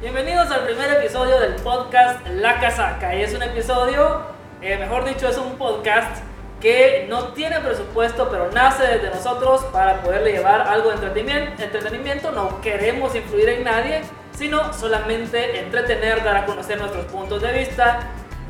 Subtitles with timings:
[0.00, 3.16] Bienvenidos al primer episodio del podcast La Casaca.
[3.16, 4.20] Y es un episodio,
[4.62, 6.22] eh, mejor dicho, es un podcast
[6.60, 11.60] que no tiene presupuesto, pero nace desde nosotros para poderle llevar algo de entretenimiento.
[11.60, 12.30] entretenimiento.
[12.30, 14.02] No queremos influir en nadie,
[14.36, 17.98] sino solamente entretener, dar a conocer nuestros puntos de vista,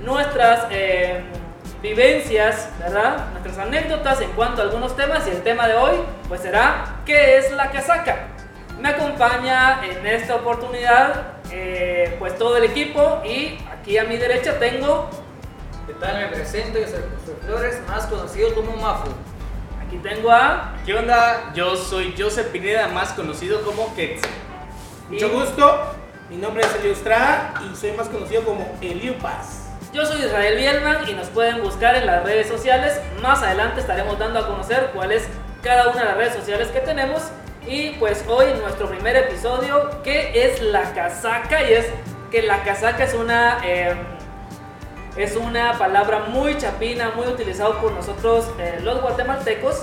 [0.04, 1.22] nuestras eh,
[1.80, 3.30] vivencias, ¿verdad?
[3.32, 5.26] Nuestras anécdotas en cuanto a algunos temas.
[5.26, 5.96] Y el tema de hoy,
[6.28, 8.26] pues será, ¿qué es la casaca?
[8.78, 14.58] Me acompaña en esta oportunidad, eh, pues todo el equipo y aquí a mi derecha
[14.58, 15.08] tengo
[15.88, 16.18] ¿Qué tal?
[16.18, 19.08] Me presento, yo soy Josué Flores, más conocido como Mafu.
[19.82, 20.74] Aquí tengo a.
[20.84, 21.50] ¿Qué onda?
[21.54, 24.30] Yo soy Joseph Pineda, más conocido como Quetzal.
[25.08, 25.94] Mucho gusto,
[26.28, 29.70] mi nombre es Elio Estrada y soy más conocido como Elio Paz.
[29.94, 33.00] Yo soy Israel Bielman y nos pueden buscar en las redes sociales.
[33.22, 35.26] Más adelante estaremos dando a conocer cuál es
[35.62, 37.22] cada una de las redes sociales que tenemos.
[37.68, 41.86] Y pues hoy nuestro primer episodio, que es la casaca, y es
[42.30, 43.58] que la casaca es una.
[43.64, 43.94] eh,
[45.16, 49.82] es una palabra muy chapina, muy utilizada por nosotros eh, los guatemaltecos.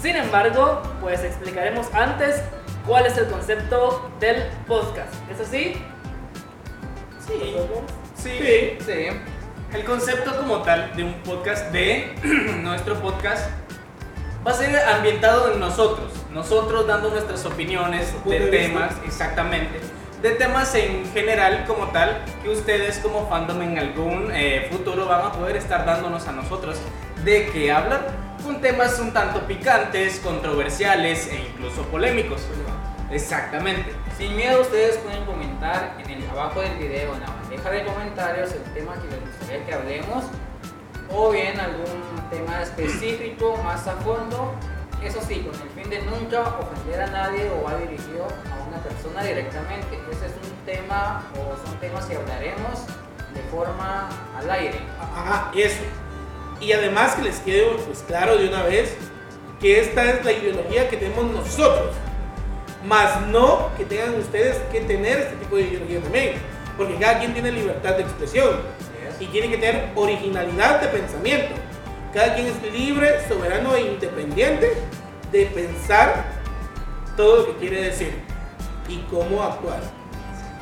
[0.00, 2.40] Sin embargo, pues explicaremos antes
[2.86, 5.12] cuál es el concepto del podcast.
[5.32, 5.82] ¿Es así?
[7.26, 7.56] Sí.
[8.14, 8.78] Sí.
[8.86, 9.06] Sí.
[9.72, 12.14] El concepto como tal de un podcast, de
[12.62, 13.50] nuestro podcast,
[14.46, 16.12] va a ser ambientado en nosotros.
[16.32, 19.80] Nosotros dando nuestras opiniones de temas, exactamente.
[20.22, 25.26] De temas en general como tal, que ustedes como fandom en algún eh, futuro van
[25.26, 26.76] a poder estar dándonos a nosotros
[27.24, 28.06] de qué hablar.
[28.42, 32.42] Con temas un tanto picantes, controversiales e incluso polémicos.
[33.10, 33.92] Exactamente.
[34.16, 38.52] Sin miedo, ustedes pueden comentar en el abajo del video, en la bandeja de comentarios,
[38.52, 40.24] el tema que les gustaría que hablemos,
[41.10, 44.54] o bien algún tema específico más a fondo.
[45.02, 48.78] Eso sí, con el fin de nunca ofender a nadie o va dirigido a una
[48.82, 49.98] persona directamente.
[50.10, 52.86] Ese es un tema o son temas que hablaremos
[53.34, 54.80] de forma al aire.
[55.00, 55.82] Ajá, eso.
[56.60, 58.96] Y además que les quede pues, claro de una vez
[59.60, 61.94] que esta es la ideología que tenemos nosotros.
[62.84, 66.32] Más no que tengan ustedes que tener este tipo de ideología también.
[66.76, 68.60] Porque cada quien tiene libertad de expresión.
[69.20, 71.54] Y tiene que tener originalidad de pensamiento.
[72.12, 74.72] Cada quien es libre, soberano e independiente
[75.30, 76.24] de pensar
[77.16, 78.22] todo lo que quiere decir
[78.88, 79.80] y cómo actuar.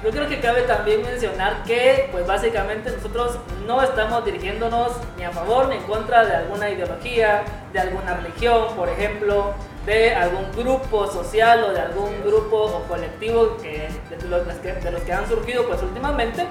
[0.05, 5.31] Yo creo que cabe también mencionar que, pues básicamente nosotros no estamos dirigiéndonos ni a
[5.31, 9.55] favor ni en contra de alguna ideología, de alguna religión, por ejemplo,
[9.87, 14.91] de algún grupo social o de algún grupo o colectivo que, de, los, que, de
[14.91, 16.47] los que han surgido pues últimamente,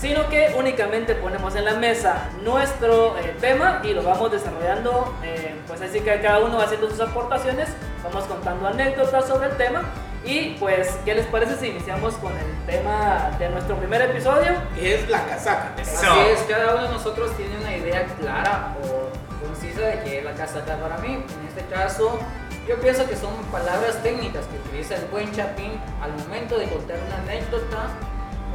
[0.00, 5.54] sino que únicamente ponemos en la mesa nuestro eh, tema y lo vamos desarrollando, eh,
[5.66, 7.68] pues así que cada uno va haciendo sus aportaciones,
[8.04, 9.82] vamos contando anécdotas sobre el tema
[10.24, 14.52] y pues, ¿qué les parece si iniciamos con el tema de nuestro primer episodio?
[14.74, 15.72] Que es la casaca.
[15.80, 20.24] Así es, cada uno de nosotros tiene una idea clara o concisa de qué es
[20.24, 21.14] la casaca para mí.
[21.14, 22.18] En este caso,
[22.66, 26.98] yo pienso que son palabras técnicas que utiliza el buen chapín al momento de contar
[27.06, 27.88] una anécdota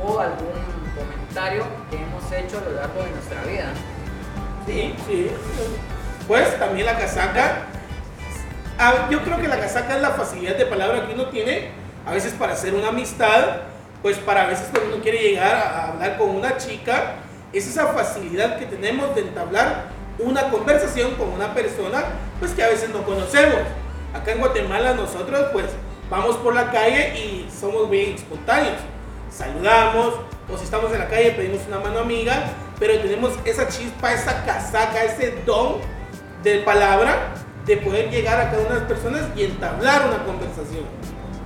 [0.03, 0.51] o algún
[0.95, 3.73] comentario que hemos hecho a lo largo de nuestra vida.
[4.65, 5.31] Sí, sí.
[6.27, 7.63] Pues también la casaca.
[8.77, 11.71] ah, yo creo que la casaca es la facilidad de palabra que uno tiene
[12.05, 13.57] a veces para hacer una amistad,
[14.01, 17.15] pues para veces cuando uno quiere llegar a, a hablar con una chica,
[17.53, 19.85] es esa facilidad que tenemos de entablar
[20.19, 22.03] una conversación con una persona,
[22.39, 23.59] pues que a veces no conocemos.
[24.13, 25.65] Acá en Guatemala nosotros pues
[26.09, 28.77] vamos por la calle y somos bien espontáneos.
[29.31, 30.15] Saludamos,
[30.51, 34.43] o si estamos en la calle pedimos una mano amiga, pero tenemos esa chispa, esa
[34.43, 35.77] casaca, ese don
[36.43, 37.33] de palabra
[37.65, 40.83] de poder llegar a cada una de las personas y entablar una conversación.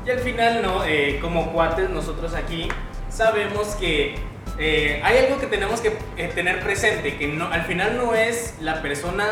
[0.04, 0.84] Y al final, ¿no?
[0.84, 2.68] Eh, como cuates, nosotros aquí
[3.10, 4.16] sabemos que
[4.58, 8.56] eh, hay algo que tenemos que eh, tener presente, que no, al final no es
[8.62, 9.26] la persona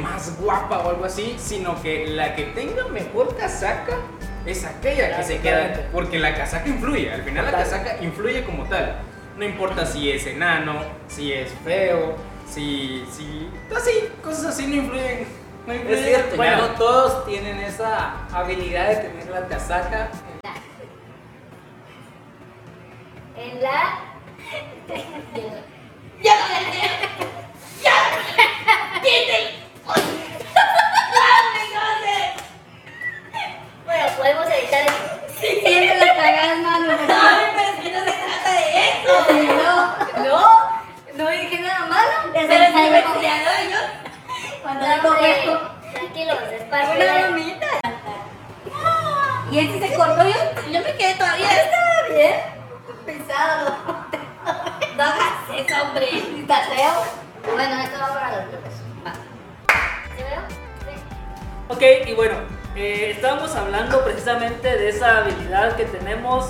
[0.00, 3.98] más guapa o algo así, sino que la que tenga mejor casaca
[4.46, 8.64] es aquella que se queda, porque la casaca influye, al final la casaca influye como
[8.64, 8.96] tal.
[9.36, 12.16] No importa si es enano, si es feo,
[12.46, 15.26] si, si, así, cosas así no influyen.
[15.66, 16.56] No influyen Es cierto, Bueno.
[16.68, 20.10] no todos tienen esa habilidad de tener la casaca.
[23.36, 24.00] En la.
[26.22, 26.34] ¡Ya!
[27.82, 29.00] ¡Ya!
[29.02, 30.19] ¡Tiene!
[34.70, 35.20] vegetales.
[35.38, 36.92] Siempre la cagas, mano.
[37.08, 39.12] Ay, pero es no se trata de eso.
[39.28, 40.40] Sí, no, no.
[41.14, 42.32] No dije nada malo.
[42.32, 43.02] Desde pero si me
[43.70, 43.78] yo.
[44.62, 45.60] Cuando algo fresco.
[45.92, 46.94] Tranquilos, despacio.
[46.94, 47.66] Una gomita.
[49.50, 50.70] Y él se cortó yo.
[50.70, 51.62] Yo me quedé todavía.
[51.62, 52.34] Estaba bien.
[53.06, 53.76] Pesado.
[54.96, 56.08] No hagas eso, hombre.
[56.34, 56.42] Ni.
[56.42, 58.74] Bueno, esto va para los bloques.
[60.16, 60.42] ¿Se veo?
[60.84, 60.94] Sí.
[61.68, 66.46] Ok, y bueno eh, estábamos hablando precisamente de esa habilidad que tenemos.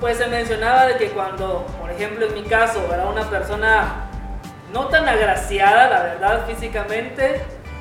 [0.00, 4.08] Pues se mencionaba de que cuando, por ejemplo, en mi caso, era una persona
[4.72, 7.40] no tan agraciada, la verdad, físicamente,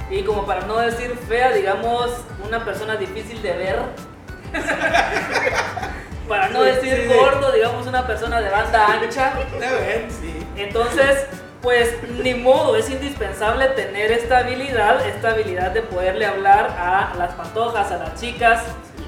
[0.10, 2.12] y como para no decir fea, digamos,
[2.46, 3.80] una persona difícil de ver.
[6.28, 7.18] para no Sí, decir sí, sí.
[7.18, 9.34] gordo, digamos, una persona de banda ancha.
[10.56, 11.26] Entonces,
[11.62, 17.34] pues ni modo, es indispensable tener esta habilidad, esta habilidad de poderle hablar a las
[17.36, 18.64] patojas, a las chicas,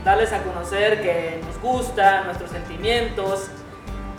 [0.05, 3.47] darles a conocer que nos gusta, nuestros sentimientos.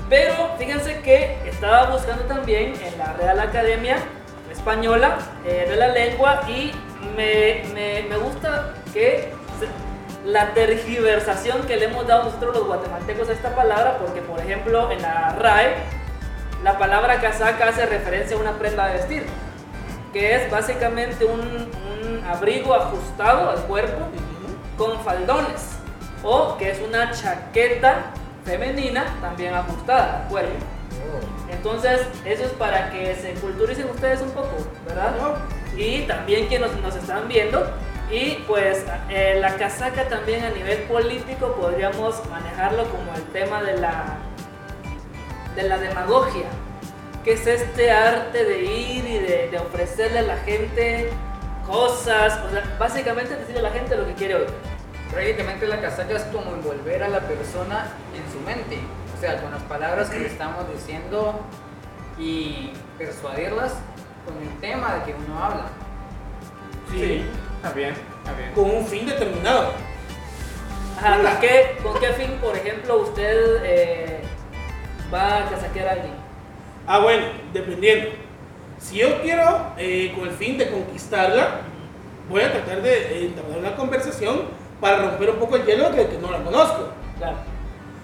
[0.08, 3.96] Pero fíjense que estaba buscando también en la Real Academia
[4.50, 5.16] Española
[5.46, 6.72] eh, de la Lengua y
[7.16, 9.32] me, me- gusta que
[10.24, 14.90] la tergiversación que le hemos dado nosotros los guatemaltecos a esta palabra, porque por ejemplo
[14.90, 15.74] en la RAE
[16.64, 19.26] la palabra casaca hace referencia a una prenda de vestir,
[20.14, 24.08] que es básicamente un, un abrigo ajustado al cuerpo
[24.78, 25.76] con faldones,
[26.22, 28.06] o que es una chaqueta
[28.46, 30.54] femenina también ajustada al cuerpo.
[31.50, 34.56] Entonces, eso es para que se culturicen ustedes un poco,
[34.86, 35.12] ¿verdad?
[35.76, 37.62] Y también quienes nos, nos están viendo.
[38.10, 43.78] Y pues eh, la casaca también a nivel político podríamos manejarlo como el tema de
[43.78, 44.18] la,
[45.54, 46.46] de la demagogia,
[47.22, 51.10] que es este arte de ir y de, de ofrecerle a la gente
[51.66, 54.48] cosas, o sea, básicamente decirle a la gente lo que quiere oír.
[55.10, 58.78] Prácticamente la casaca es como envolver a la persona en su mente.
[59.16, 61.40] O sea, con las palabras que le estamos diciendo
[62.18, 63.74] y persuadirlas
[64.24, 65.66] con el tema de que uno habla.
[66.90, 67.24] Sí.
[67.56, 68.52] está bien, está bien.
[68.54, 69.72] Con un fin determinado.
[70.98, 74.13] Ajá, ¿con, qué, ¿Con qué fin, por ejemplo, usted eh,
[75.12, 76.12] va a casaquear a alguien?
[76.86, 78.10] Ah, bueno, dependiendo.
[78.78, 81.62] Si yo quiero, eh, con el fin de conquistarla,
[82.28, 84.42] voy a tratar de eh, entablar una conversación
[84.80, 86.90] para romper un poco el hielo de que no la conozco.
[87.18, 87.36] Claro.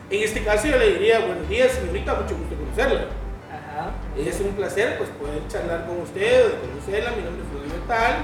[0.09, 3.07] En este caso yo le diría, buenos días, señorita, mucho gusto conocerla.
[3.51, 3.91] Ajá.
[4.17, 8.15] Es un placer pues poder charlar con usted, de conocerla, mi nombre es Fulano Tal.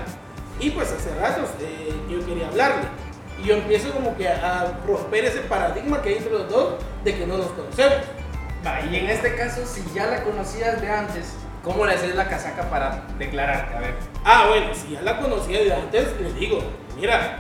[0.58, 2.88] Y pues hace ratos eh, yo quería hablarle.
[3.43, 6.75] Y yo empiezo como que a, a romper ese paradigma que hay entre los dos
[7.05, 7.99] de que no nos conocemos.
[8.67, 12.29] Va, y en este caso, si ya la conocías de antes, ¿cómo le haces la
[12.29, 13.77] casaca para declararte?
[13.77, 13.95] A ver.
[14.25, 16.59] Ah, bueno, si ya la conocía de antes, le digo,
[16.97, 17.39] mira,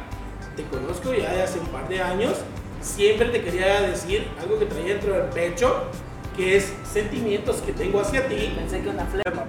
[0.54, 2.36] te conozco ya de hace un par de años,
[2.80, 5.90] siempre te quería decir algo que traía dentro del pecho,
[6.36, 8.52] que es sentimientos que tengo hacia ti.
[8.56, 9.44] Pensé que una flema.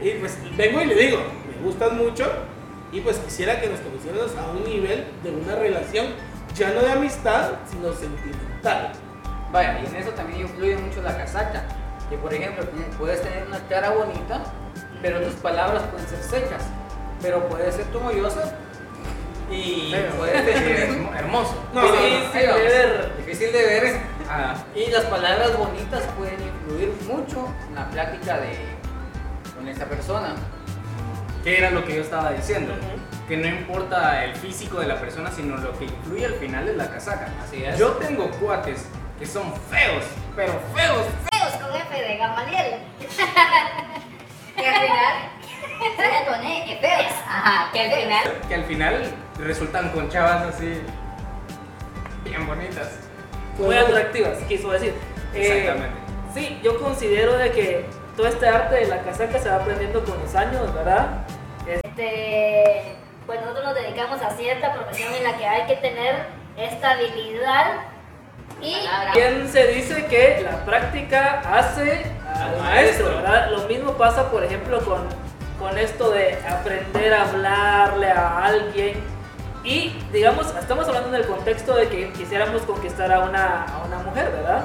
[0.00, 1.18] Y pues vengo y le digo,
[1.48, 2.24] me gustas mucho
[2.90, 6.06] y pues quisiera que nos conociéramos a un nivel de una relación,
[6.54, 8.92] ya no de amistad, sino sentimental.
[9.52, 11.62] Vaya, y en eso también influye mucho la casaca.
[12.10, 12.64] Que por ejemplo,
[12.98, 14.42] puedes tener una cara bonita,
[15.00, 16.62] pero tus palabras pueden ser secas.
[17.22, 18.52] Pero puedes ser tumullosa
[19.50, 20.46] y puedes
[20.88, 21.54] hermo- hermoso.
[21.72, 23.12] No, no, no, Difícil de ver.
[23.18, 24.00] Difícil de ver.
[24.28, 28.56] Ah, Y las palabras bonitas pueden influir mucho en la plática de
[29.54, 30.34] con esa persona.
[31.44, 32.72] ¿Qué era lo que yo estaba diciendo?
[33.32, 36.76] Que no importa el físico de la persona, sino lo que influye al final es
[36.76, 37.28] la casaca.
[37.42, 37.78] Así es.
[37.78, 38.86] Yo tengo cuates
[39.18, 40.04] que son feos,
[40.36, 41.06] pero feos.
[41.32, 42.74] Feos con F de Gamaliel.
[44.54, 47.12] Que al final, con E, feos.
[47.26, 50.82] ajá, que al final, Que al final resultan con chavas así.
[52.24, 52.98] Bien bonitas.
[53.56, 54.92] Muy atractivas, quiso decir.
[55.32, 55.96] Eh, Exactamente.
[56.34, 60.18] sí, yo considero de que todo este arte de la casaca se va aprendiendo con
[60.20, 61.24] los años, ¿verdad?
[61.66, 66.26] Este, pues nosotros nos dedicamos a cierta profesión en la que hay que tener
[66.56, 67.66] esta habilidad
[68.60, 68.76] y.
[69.14, 73.50] Bien se dice que la práctica hace al maestro, ¿verdad?
[73.50, 75.08] Lo mismo pasa, por ejemplo, con,
[75.58, 79.12] con esto de aprender a hablarle a alguien.
[79.64, 83.98] Y, digamos, estamos hablando en el contexto de que quisiéramos conquistar a una, a una
[83.98, 84.64] mujer, ¿verdad?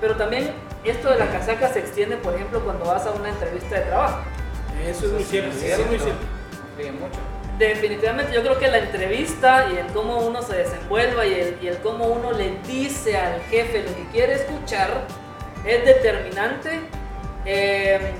[0.00, 0.52] Pero también
[0.84, 4.18] esto de la casaca se extiende, por ejemplo, cuando vas a una entrevista de trabajo.
[4.84, 6.22] Eso es muy cierto, eso es muy cierto.
[6.70, 7.18] Influye mucho.
[7.60, 12.06] Definitivamente yo creo que la entrevista y el cómo uno se desenvuelva y el, cómo
[12.06, 14.88] uno le dice al jefe lo que quiere escuchar
[15.66, 16.80] es determinante
[17.44, 18.12] eh,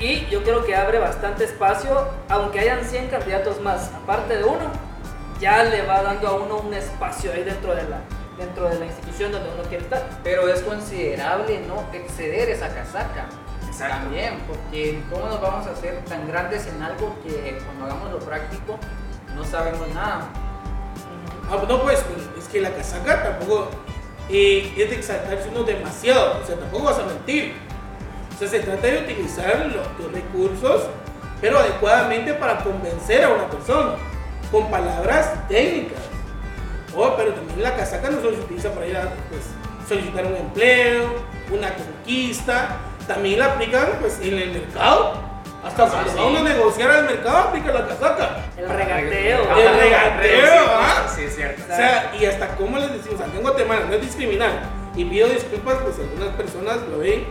[0.00, 4.68] y yo creo que abre bastante espacio, aunque hayan 100 candidatos más, aparte de uno,
[5.40, 8.00] ya le va dando a uno un espacio ahí dentro de la,
[8.36, 10.02] dentro de la institución donde uno quiere estar.
[10.24, 13.28] Pero es considerable no exceder esa casaca.
[13.78, 14.06] Exacto.
[14.06, 18.18] También, porque ¿cómo nos vamos a hacer tan grandes en algo que cuando hagamos lo
[18.18, 18.76] práctico
[19.36, 20.28] no sabemos nada?
[21.48, 22.04] Ah, no, pues,
[22.36, 23.68] es que la casaca tampoco
[24.28, 27.54] eh, es de exaltarse uno demasiado, o sea, tampoco vas a mentir.
[28.34, 30.88] O sea, se trata de utilizar los, los recursos,
[31.40, 33.92] pero adecuadamente para convencer a una persona,
[34.50, 36.02] con palabras técnicas.
[36.96, 39.44] Oh, pero también la casaca no solo se utiliza para ir a pues,
[39.88, 41.14] solicitar un empleo,
[41.52, 42.76] una conquista,
[43.08, 45.26] también la aplican pues, en el mercado.
[45.64, 46.16] Hasta Ah, cuando sí.
[46.18, 48.36] va uno a negociar al mercado, aplica la casaca.
[48.56, 49.38] El regateo.
[49.50, 51.06] Ah, El regateo, sí, ¿ah?
[51.16, 51.62] Sí, es cierto.
[51.64, 54.50] O sea, y hasta cómo les decimos, aquí en Guatemala no es discriminar.
[54.94, 57.24] Y pido disculpas, pues algunas personas lo ven,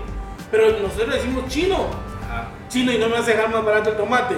[0.51, 1.87] pero nosotros le decimos chino.
[2.29, 2.47] Ajá.
[2.67, 4.35] Chino y no me vas a dejar más barato el tomate.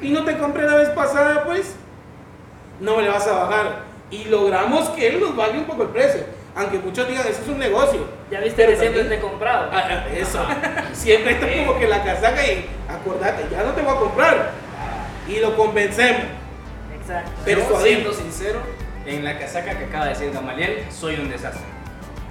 [0.00, 1.74] Y no te compré la vez pasada, pues
[2.80, 3.80] no me le vas a bajar.
[4.10, 6.20] Y logramos que él nos baje un poco el precio.
[6.58, 8.00] Aunque muchos digan, eso es un negocio.
[8.32, 9.70] Ya viste que siempre te he comprado.
[9.72, 10.44] Ah, ah, eso.
[10.92, 14.50] Siempre está como que la casaca y acordate, ya no te voy a comprar.
[15.28, 16.22] Y lo convencemos.
[17.00, 17.30] Exacto.
[17.44, 18.58] Pero siendo sincero,
[19.06, 21.62] en la casaca que acaba de decir Gamaliel, soy un desastre.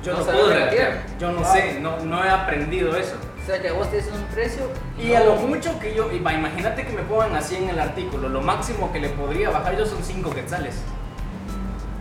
[0.04, 1.04] Yo No no, puedo regatear.
[1.20, 1.54] Yo no Wow.
[1.54, 3.16] sé, no, no he aprendido eso.
[3.42, 4.70] O sea, que a vos te dicen un precio
[5.00, 8.42] Y a lo mucho que yo, imagínate que me pongan así en el artículo, lo
[8.42, 10.76] máximo que le podría bajar yo son 5 quetzales.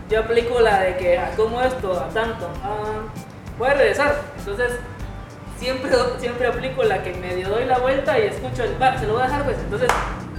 [0.09, 3.01] Yo aplico la de que, ah, como esto, a tanto, ah,
[3.57, 4.15] voy a regresar.
[4.37, 4.79] Entonces,
[5.59, 9.13] siempre, siempre aplico la que medio doy la vuelta y escucho el, va, se lo
[9.13, 9.57] voy a dejar, pues.
[9.59, 9.89] Entonces,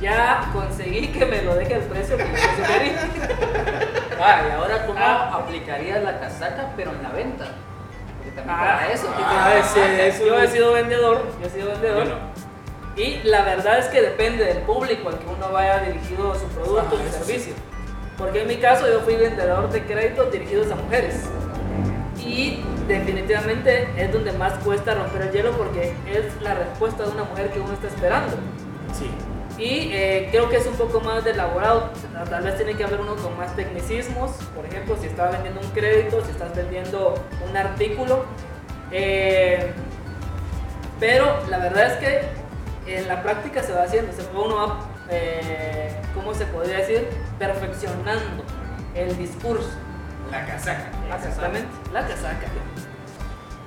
[0.00, 2.92] ya conseguí que me lo deje el precio que yo sugerí.
[4.20, 5.30] Ah, y ahora cómo Ah.
[5.44, 7.44] aplicarías la casaca pero en la venta.
[8.16, 8.78] Porque también Ah.
[8.80, 12.06] para eso Ah, ese- eso- Yo he sido vendedor, yo he sido vendedor.
[12.08, 12.14] No.
[12.96, 16.96] Y la verdad es que depende del público al que uno vaya dirigido su producto,
[16.98, 17.54] Ah, su eso sí.
[18.18, 21.22] Porque en mi caso yo fui vendedor de créditos dirigidos a mujeres.
[22.18, 27.24] Y definitivamente es donde más cuesta romper el hielo porque es la respuesta de una
[27.24, 28.36] mujer que uno está esperando.
[28.92, 29.08] Sí.
[29.58, 31.90] Y eh, creo que es un poco más elaborado.
[32.28, 34.32] Tal vez tiene que haber uno con más tecnicismos.
[34.54, 37.14] Por ejemplo, si estás vendiendo un crédito, si estás vendiendo
[37.48, 38.24] un artículo.
[38.90, 39.72] Eh,
[41.00, 44.12] pero la verdad es que en la práctica se va haciendo.
[44.12, 44.78] Se uno va,
[45.10, 47.08] eh, ¿cómo se podría decir?
[47.38, 48.44] Perfeccionando
[48.94, 49.70] el discurso.
[50.30, 50.90] La casaca.
[51.14, 52.46] Exactamente, la casaca.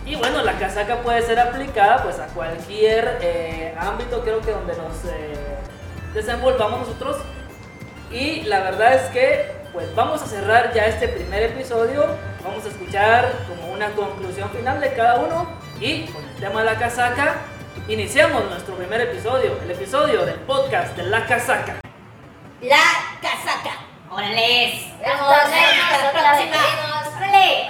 [0.06, 4.76] Y bueno, la casaca puede ser aplicada pues a cualquier eh, ámbito, creo que donde
[4.76, 5.58] nos eh,
[6.14, 7.18] desenvolvamos nosotros.
[8.12, 12.06] Y la verdad es que pues vamos a cerrar ya este primer episodio.
[12.44, 15.48] Vamos a escuchar como una conclusión final de cada uno.
[15.80, 17.36] Y con el tema de la casaca,
[17.88, 21.80] iniciamos nuestro primer episodio, el episodio del podcast de la casaca.
[22.62, 22.84] La
[23.22, 23.72] casaca.
[24.10, 24.92] Órale.
[25.00, 26.48] Nos Hasta vemos la otra vez.
[26.50, 27.18] próxima.
[27.18, 27.68] Órale.